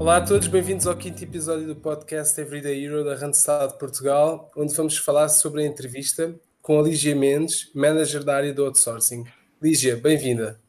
[0.00, 4.72] Olá a todos, bem-vindos ao quinto episódio do podcast Everyday Hero da Randstad Portugal, onde
[4.72, 9.24] vamos falar sobre a entrevista com a Lígia Mendes, manager da área do outsourcing.
[9.60, 10.60] Lígia, bem-vinda.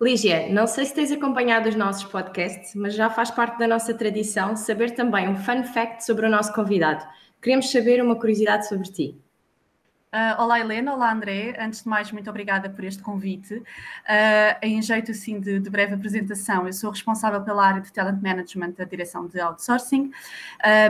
[0.00, 3.92] Lígia, não sei se tens acompanhado os nossos podcasts, mas já faz parte da nossa
[3.92, 7.04] tradição saber também um fun fact sobre o nosso convidado.
[7.42, 9.18] Queremos saber uma curiosidade sobre ti.
[10.14, 11.56] Uh, olá Helena, olá André.
[11.58, 13.56] Antes de mais, muito obrigada por este convite.
[13.56, 13.64] Uh,
[14.62, 18.74] em jeito assim de, de, breve apresentação, eu sou responsável pela área de Talent Management
[18.78, 20.12] da direção de outsourcing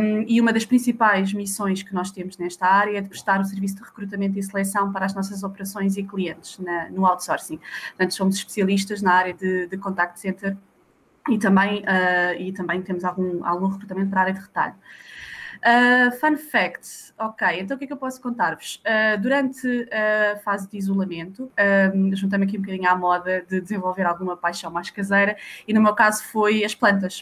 [0.03, 3.45] um, e uma das principais missões que nós temos nesta área é de prestar o
[3.47, 7.59] serviço de recrutamento e seleção para as nossas operações e clientes na, no outsourcing.
[7.97, 10.55] Portanto, somos especialistas na área de, de contact center
[11.31, 14.75] e também, uh, e também temos algum, algum recrutamento para a área de retalho.
[15.65, 18.83] Uh, fun fact, ok, então o que é que eu posso contar-vos?
[18.85, 21.51] Uh, durante a fase de isolamento,
[21.95, 25.81] um, juntei-me aqui um bocadinho à moda de desenvolver alguma paixão mais caseira e no
[25.81, 27.21] meu caso foi as plantas.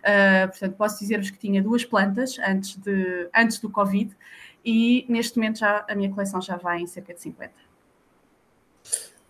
[0.00, 4.14] Uh, portanto, posso dizer-vos que tinha duas plantas antes, de, antes do Covid
[4.62, 7.67] e neste momento já a minha coleção já vai em cerca de 50.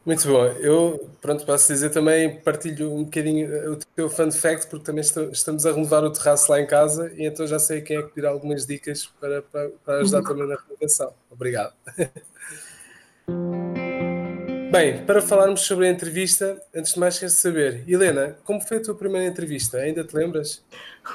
[0.09, 0.42] Muito bom.
[0.42, 5.28] Eu, pronto, posso dizer também, partilho um bocadinho o teu fun fact, porque também estou,
[5.31, 8.09] estamos a renovar o terraço lá em casa e então já sei quem é que
[8.14, 11.12] pedir algumas dicas para, para, para ajudar também na renovação.
[11.31, 11.75] Obrigado.
[14.78, 18.80] Bem, para falarmos sobre a entrevista, antes de mais quero saber, Helena, como foi a
[18.80, 19.78] tua primeira entrevista?
[19.78, 20.64] Ainda te lembras?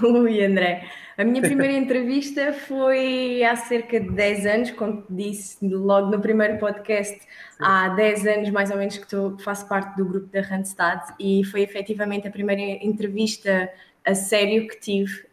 [0.03, 0.83] Ui, André,
[1.17, 6.19] a minha primeira entrevista foi há cerca de 10 anos, como te disse logo no
[6.19, 7.27] primeiro podcast, Sim.
[7.61, 11.45] há 10 anos mais ou menos que, tu, faço parte do grupo da Randstad e
[11.45, 13.69] foi efetivamente a primeira entrevista
[14.05, 15.25] a sério que tive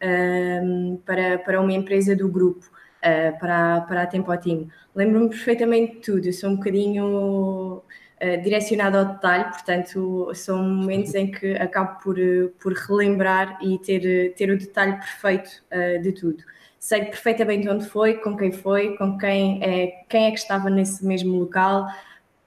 [0.63, 2.65] um, para, para uma empresa do grupo.
[3.01, 4.69] Uh, para, para a Tempo Team.
[4.93, 7.81] Lembro-me perfeitamente de tudo, eu sou um bocadinho
[8.23, 13.79] eh, direcionado ao detalhe, portanto, são momentos em que acabo por, eh, por relembrar e
[13.79, 16.43] ter, eh, ter o detalhe perfeito uh, de tudo.
[16.77, 21.03] Sei perfeitamente onde foi, com quem foi, com quem é, quem é que estava nesse
[21.03, 21.87] mesmo local,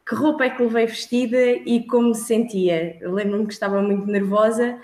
[0.06, 2.96] que roupa é que levei vestida e como me sentia.
[3.02, 4.78] Lembro-me que estava muito nervosa,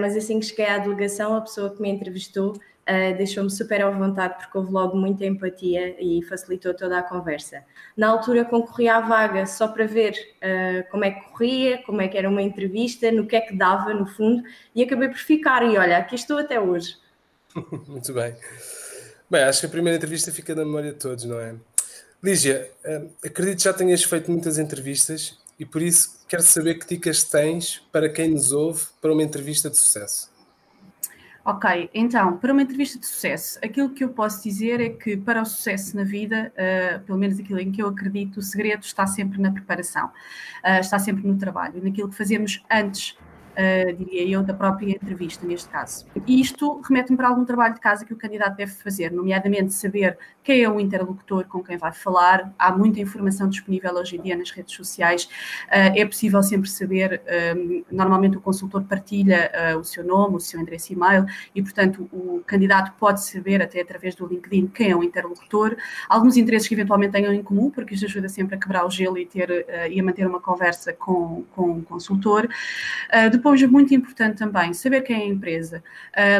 [0.00, 2.54] mas assim que cheguei à delegação, a pessoa que me entrevistou
[2.90, 7.62] uh, deixou-me super à vontade porque houve logo muita empatia e facilitou toda a conversa.
[7.96, 12.08] Na altura concorri à vaga só para ver uh, como é que corria, como é
[12.08, 14.42] que era uma entrevista, no que é que dava no fundo
[14.74, 16.96] e acabei por ficar e olha, aqui estou até hoje.
[17.86, 18.34] Muito bem.
[19.30, 21.54] Bem, acho que a primeira entrevista fica na memória de todos, não é?
[22.22, 26.86] Lígia, uh, acredito que já tenhas feito muitas entrevistas e por isso quero saber que
[26.86, 30.30] dicas tens para quem nos ouve para uma entrevista de sucesso.
[31.42, 35.40] Ok, então, para uma entrevista de sucesso, aquilo que eu posso dizer é que para
[35.40, 39.06] o sucesso na vida, uh, pelo menos aquilo em que eu acredito, o segredo está
[39.06, 43.16] sempre na preparação, uh, está sempre no trabalho, naquilo que fazemos antes
[43.50, 46.06] uh, diria eu, da própria entrevista, neste caso.
[46.26, 50.18] E isto remete-me para algum trabalho de casa que o candidato deve fazer, nomeadamente saber
[50.42, 52.52] quem é o interlocutor com quem vai falar.
[52.58, 55.24] Há muita informação disponível hoje em dia nas redes sociais.
[55.24, 57.22] Uh, é possível sempre saber,
[57.56, 61.62] um, eh, normalmente o consultor partilha uh, o seu nome, o seu endereço e-mail e,
[61.62, 65.76] portanto, o candidato pode saber, até através do LinkedIn, quem é o interlocutor.
[66.08, 69.18] Alguns interesses que eventualmente tenham em comum, porque isto ajuda sempre a quebrar o gelo
[69.18, 72.48] e, ter, uh, e a manter uma conversa com, com o consultor.
[73.40, 75.82] Depois, depois, muito importante também, saber quem é a empresa,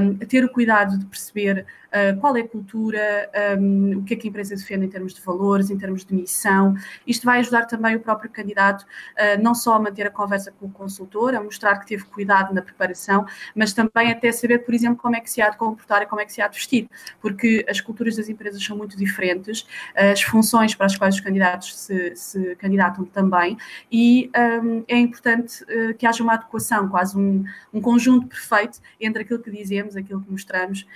[0.02, 4.16] um, ter o cuidado de perceber uh, qual é a cultura, um, o que é
[4.16, 6.74] que a empresa defende em termos de valores, em termos de missão.
[7.06, 10.66] Isto vai ajudar também o próprio candidato uh, não só a manter a conversa com
[10.66, 14.96] o consultor, a mostrar que teve cuidado na preparação, mas também até saber, por exemplo,
[14.96, 16.88] como é que se há de comportar e como é que se há de vestir,
[17.20, 21.78] porque as culturas das empresas são muito diferentes, as funções para as quais os candidatos
[21.78, 23.56] se, se candidatam também,
[23.90, 24.30] e
[24.62, 29.40] um, é importante uh, que haja uma adequação, quase um, um conjunto perfeito entre aquilo
[29.40, 30.86] que dizemos, aquilo que mostramos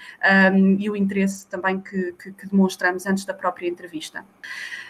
[0.52, 4.24] um, e o interesse também que, que, que demonstramos antes da própria entrevista.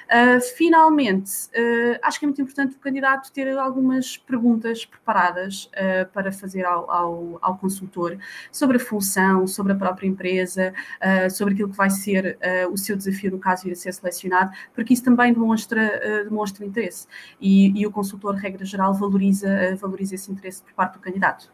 [0.04, 6.06] Uh, finalmente, uh, acho que é muito importante o candidato ter algumas perguntas preparadas uh,
[6.12, 8.18] para fazer ao, ao, ao, consultor
[8.52, 10.74] sobre a função, sobre a própria empresa,
[11.30, 12.38] sobre aquilo que vai ser
[12.70, 17.06] o seu desafio no caso de a ser selecionado, porque isso também demonstra, demonstra interesse
[17.40, 21.50] e, e, o consultor, regra geral, valoriza, valoriza esse interesse por parte do candidato.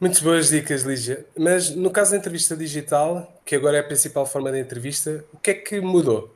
[0.00, 1.26] Muito boas dicas, Lígia.
[1.38, 5.36] Mas no caso da entrevista digital, que agora é a principal forma de entrevista, o
[5.36, 6.34] que é que mudou?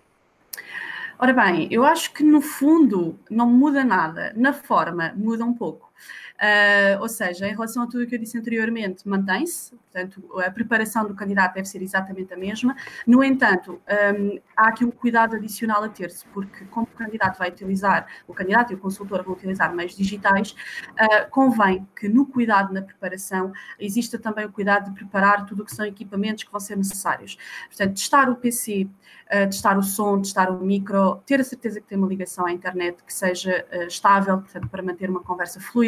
[1.19, 4.35] Ora bem, eu acho que no fundo não muda nada.
[4.37, 5.91] Na forma, muda um pouco.
[6.35, 10.51] Uh, ou seja, em relação a tudo o que eu disse anteriormente, mantém-se, portanto, a
[10.51, 12.75] preparação do candidato deve ser exatamente a mesma.
[13.07, 13.81] No entanto,
[14.19, 18.35] um, há aqui um cuidado adicional a ter-se, porque como o candidato vai utilizar, o
[18.35, 20.57] candidato e o consultor vão utilizar meios digitais,
[20.91, 25.65] uh, convém que no cuidado na preparação exista também o cuidado de preparar tudo o
[25.65, 27.39] que são equipamentos que vão ser necessários.
[27.69, 28.89] Portanto, testar o PC,
[29.27, 32.53] uh, testar o som, testar o micro, ter a certeza que tem uma ligação à
[32.53, 35.84] internet que seja estável, portanto, para manter uma conversa fluida,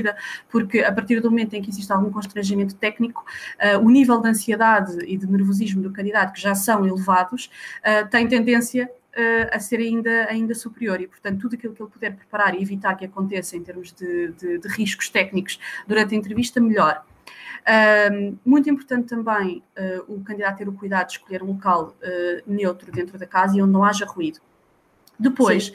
[0.50, 3.24] porque a partir do momento em que existe algum constrangimento técnico,
[3.74, 7.50] uh, o nível de ansiedade e de nervosismo do candidato, que já são elevados,
[8.10, 8.90] tem tendência
[9.50, 12.94] a ser ainda, ainda superior e, portanto, tudo aquilo que ele puder preparar e evitar
[12.94, 17.02] que aconteça em termos de, de, de riscos técnicos durante a entrevista, melhor.
[18.12, 22.42] Um, muito importante também uh, o candidato ter o cuidado de escolher um local uh,
[22.46, 24.38] neutro dentro da casa e onde não haja ruído.
[25.18, 25.72] Depois, Sim.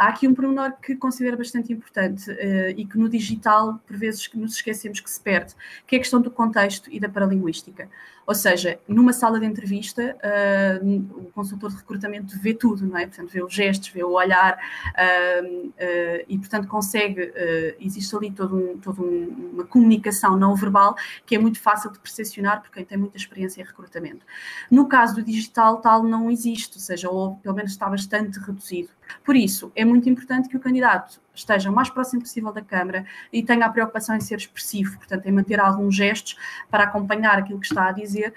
[0.00, 4.30] Há aqui um pormenor que considero bastante importante uh, e que no digital, por vezes,
[4.32, 5.54] nos esquecemos que se perde,
[5.86, 7.86] que é a questão do contexto e da paralinguística.
[8.26, 13.06] Ou seja, numa sala de entrevista, uh, o consultor de recrutamento vê tudo, não é?
[13.06, 17.32] Portanto, vê os gestos, vê o olhar uh, e, portanto, consegue.
[17.78, 21.98] existe ali toda um, todo um, uma comunicação não verbal que é muito fácil de
[21.98, 24.24] percepcionar por quem tem muita experiência em recrutamento.
[24.70, 28.90] No caso do digital, tal não existe, ou seja, ou pelo menos está bastante reduzido.
[29.24, 33.04] Por isso, é muito importante que o candidato esteja o mais próximo possível da câmara
[33.32, 36.36] e tenha a preocupação em ser expressivo, portanto, em manter alguns gestos
[36.70, 38.34] para acompanhar aquilo que está a dizer,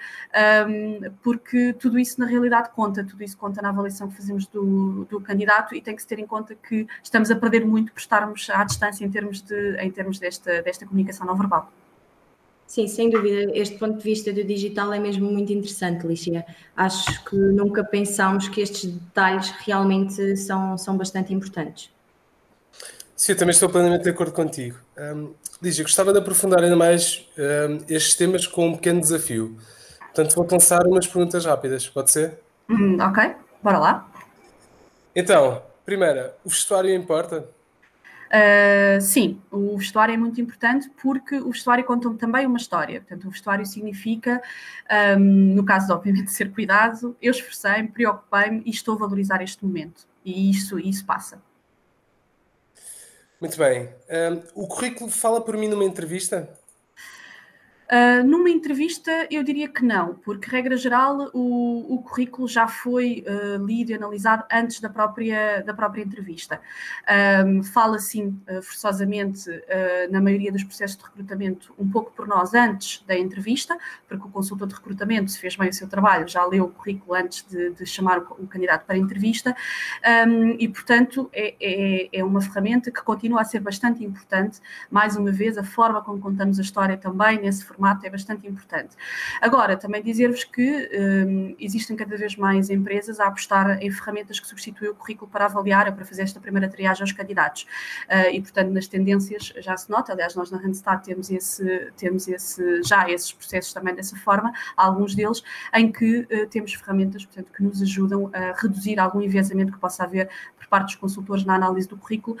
[1.22, 5.20] porque tudo isso na realidade conta, tudo isso conta na avaliação que fazemos do, do
[5.20, 8.48] candidato e tem que se ter em conta que estamos a perder muito por estarmos
[8.50, 11.70] à distância em termos, de, em termos desta, desta comunicação não verbal.
[12.66, 13.52] Sim, sem dúvida.
[13.56, 16.44] Este ponto de vista do digital é mesmo muito interessante, Lícia.
[16.76, 21.90] Acho que nunca pensámos que estes detalhes realmente são, são bastante importantes.
[23.16, 24.76] Sim, eu também estou plenamente de acordo contigo.
[24.98, 29.56] Um, Lígia, gostava de aprofundar ainda mais um, estes temas com um pequeno desafio.
[29.98, 32.38] Portanto, vou lançar umas perguntas rápidas, pode ser?
[32.68, 34.12] Hum, ok, bora lá.
[35.14, 37.48] Então, primeira, o vestuário importa?
[38.26, 43.00] Uh, sim, o vestuário é muito importante porque o vestuário conta também uma história.
[43.00, 44.42] Portanto, o vestuário significa,
[45.18, 50.06] um, no caso obviamente, ser cuidado, eu esforcei-me, preocupei-me e estou a valorizar este momento.
[50.24, 51.40] E isso, isso passa.
[53.40, 53.90] Muito bem.
[54.54, 56.48] Um, o currículo fala por mim numa entrevista?
[57.84, 63.24] Uh, numa entrevista, eu diria que não, porque, regra geral, o, o currículo já foi
[63.26, 66.60] uh, lido e analisado antes da própria, da própria entrevista.
[67.46, 69.50] Um, fala, sim, uh, forçosamente,
[70.10, 73.76] na maioria dos processos de recrutamento, um pouco por nós antes da entrevista,
[74.08, 77.14] porque o consultor de recrutamento, se fez bem o seu trabalho, já leu o currículo
[77.14, 79.54] antes de, de chamar o, o, candidato para a entrevista,
[80.26, 84.60] um, e, portanto, é, é, é uma ferramenta que continua a ser bastante importante.
[84.90, 88.96] Mais uma vez, a forma como contamos a história também, nesse formato é bastante importante.
[89.40, 90.88] Agora, também dizer-vos que
[91.26, 95.46] um, existem cada vez mais empresas a apostar em ferramentas que substituem o currículo para
[95.46, 97.62] avaliar, para fazer esta primeira triagem aos candidatos.
[98.08, 102.28] Uh, e, portanto, nas tendências já se nota, aliás, nós na Randstad temos, esse, temos
[102.28, 105.42] esse, já esses processos também dessa forma, alguns deles,
[105.74, 110.04] em que uh, temos ferramentas, portanto, que nos ajudam a reduzir algum enviesamento que possa
[110.04, 112.36] haver por parte dos consultores na análise do currículo,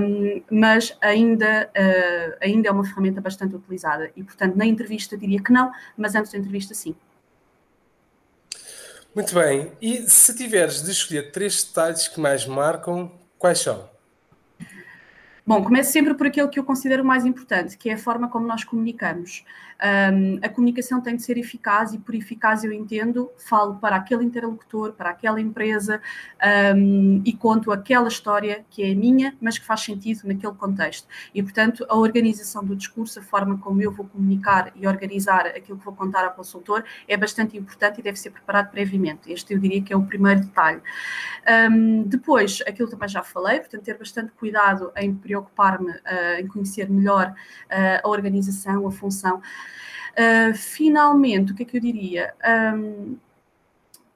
[0.00, 4.10] um, mas ainda, uh, ainda é uma ferramenta bastante utilizada.
[4.16, 6.94] E, portanto, na entrevista diria que não, mas antes da entrevista sim.
[9.14, 9.72] Muito bem.
[9.80, 13.88] E se tiveres de escolher três detalhes que mais marcam, quais são?
[15.48, 18.44] Bom, começo sempre por aquele que eu considero mais importante, que é a forma como
[18.48, 19.44] nós comunicamos.
[19.76, 24.24] Um, a comunicação tem de ser eficaz e por eficaz eu entendo, falo para aquele
[24.24, 26.00] interlocutor, para aquela empresa
[26.74, 31.06] um, e conto aquela história que é minha, mas que faz sentido naquele contexto.
[31.32, 35.78] E, portanto, a organização do discurso, a forma como eu vou comunicar e organizar aquilo
[35.78, 39.30] que vou contar ao consultor é bastante importante e deve ser preparado previamente.
[39.30, 40.80] Este eu diria que é o primeiro detalhe.
[41.70, 46.88] Um, depois, aquilo também já falei, portanto, ter bastante cuidado em preocupar-me uh, em conhecer
[46.88, 47.34] melhor
[47.70, 49.40] uh, a organização, a função.
[50.16, 52.34] Uh, finalmente, o que é que eu diria?
[52.74, 53.18] Um,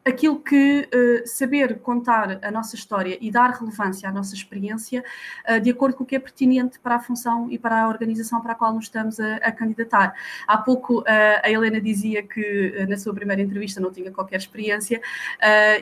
[0.04, 5.04] aquilo que uh, saber contar a nossa história e dar relevância à nossa experiência
[5.49, 8.40] uh, de acordo com o que é pertinente para a função e para a organização
[8.40, 10.14] para a qual nos estamos a, a candidatar.
[10.47, 11.04] Há pouco uh,
[11.42, 15.00] a Helena dizia que na sua primeira entrevista não tinha qualquer experiência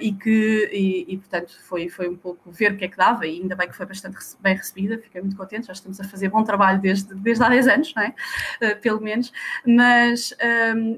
[0.01, 3.27] e que, e, e, portanto, foi, foi um pouco ver o que é que dava
[3.27, 6.29] e ainda bem que foi bastante bem recebida, fiquei muito contente, já estamos a fazer
[6.29, 8.15] bom trabalho desde, desde há 10 anos, não é?
[8.77, 9.33] pelo menos,
[9.67, 10.37] mas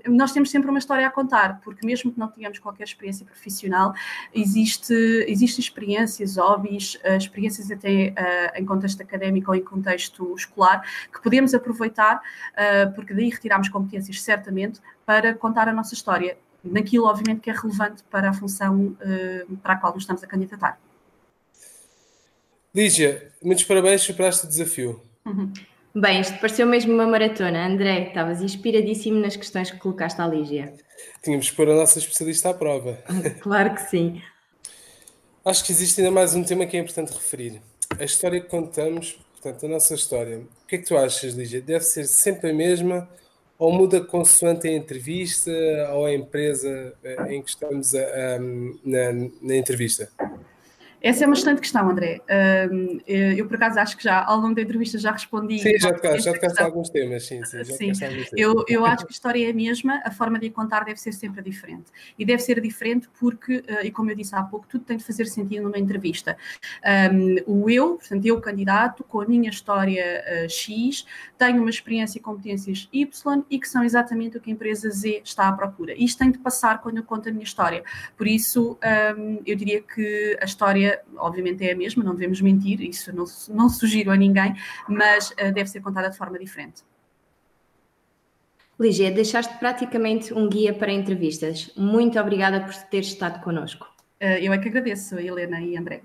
[0.08, 3.26] nós temos sempre uma história a contar, porque mesmo que não tenhamos qualquer experiência, experiência
[3.26, 3.94] profissional,
[4.34, 4.94] existe,
[5.26, 11.22] existem experiências, hobbies, uh, experiências até uh, em contexto académico ou em contexto escolar, que
[11.22, 12.20] podemos aproveitar,
[12.94, 18.02] porque daí retiramos competências certamente para contar a nossa história, naquilo, obviamente, que é relevante
[18.10, 18.96] para a função
[19.62, 20.78] para a qual nos estamos a candidatar.
[22.74, 25.02] Lígia, muitos parabéns, superaste o desafio.
[25.24, 25.52] Uhum.
[25.94, 27.66] Bem, isto pareceu mesmo uma maratona.
[27.66, 30.72] André, estavas inspiradíssimo nas questões que colocaste à Lígia.
[31.22, 32.98] Tínhamos que pôr a nossa especialista à prova.
[33.40, 34.22] claro que sim.
[35.44, 37.60] Acho que existe ainda mais um tema que é importante referir.
[37.98, 40.38] A história que contamos, portanto, a nossa história.
[40.38, 41.60] O que é que tu achas, Lígia?
[41.60, 43.08] Deve ser sempre a mesma
[43.58, 45.50] ou muda consoante a entrevista
[45.92, 48.38] ou a empresa eh, em que estamos a, a,
[48.84, 50.08] na, na entrevista?
[51.02, 52.20] Essa é uma excelente questão, André.
[53.06, 55.58] eu, por acaso, acho que já ao longo da entrevista já respondi.
[55.58, 57.58] Sim, já tocaste, já tocaste alguns temas, sim, sim.
[57.58, 57.84] Já sim.
[57.84, 58.28] Alguns temas.
[58.36, 61.00] Eu, eu acho que a história é a mesma, a forma de a contar deve
[61.00, 61.86] ser sempre diferente.
[62.18, 65.04] E deve ser diferente porque, uh, e como eu disse há pouco, tudo tem de
[65.04, 66.36] fazer sentido numa entrevista.
[67.12, 71.06] Um, o eu, portanto, eu candidato, com a minha história uh, X,
[71.38, 75.22] tenho uma experiência e competências Y e que são exatamente o que a empresa Z
[75.24, 75.94] está à procura.
[75.96, 77.82] Isto tem de passar quando eu conto a minha história.
[78.16, 78.78] Por isso,
[79.16, 80.44] um, eu diria que a
[80.90, 84.54] história obviamente, é a mesma, não devemos mentir, isso não, não sugiro a ninguém,
[84.88, 86.82] mas uh, deve ser contada de forma diferente.
[88.78, 91.70] Lígia, deixaste praticamente um guia para entrevistas.
[91.76, 93.86] Muito obrigada por ter estado connosco.
[94.20, 96.02] Uh, eu é que agradeço, Helena e André.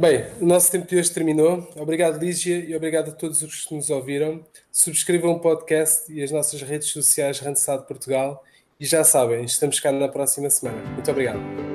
[0.00, 1.70] Bem, o nosso tempo de hoje terminou.
[1.76, 4.42] Obrigado, Lígia, e obrigado a todos os que nos ouviram.
[4.70, 8.42] Subscrevam o podcast e as nossas redes sociais Randstad Portugal.
[8.80, 10.82] E já sabem, estamos cá na próxima semana.
[10.94, 11.71] Muito obrigado.